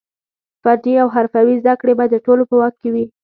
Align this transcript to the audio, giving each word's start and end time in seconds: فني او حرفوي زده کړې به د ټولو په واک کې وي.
فني 0.63 0.93
او 1.01 1.07
حرفوي 1.15 1.55
زده 1.61 1.73
کړې 1.81 1.93
به 1.99 2.05
د 2.09 2.15
ټولو 2.25 2.43
په 2.49 2.55
واک 2.59 2.73
کې 2.81 2.89
وي. 2.93 3.05